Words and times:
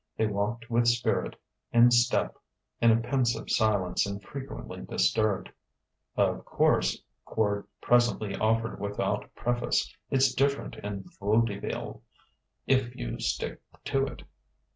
They 0.17 0.25
walked 0.25 0.67
with 0.67 0.87
spirit, 0.87 1.35
in 1.71 1.91
step, 1.91 2.35
in 2.81 2.89
a 2.89 2.99
pensive 2.99 3.51
silence 3.51 4.07
infrequently 4.07 4.81
disturbed. 4.81 5.51
"Of 6.17 6.43
course," 6.43 7.03
Quard 7.27 7.65
presently 7.81 8.35
offered 8.35 8.79
without 8.79 9.29
preface, 9.35 9.95
"it's 10.09 10.33
different 10.33 10.75
in 10.77 11.03
vodeveal, 11.19 12.01
if 12.65 12.95
you 12.95 13.19
stick 13.19 13.61
to 13.83 14.07
it." 14.07 14.23